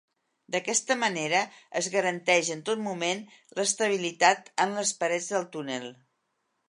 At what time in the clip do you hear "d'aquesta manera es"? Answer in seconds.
0.53-1.89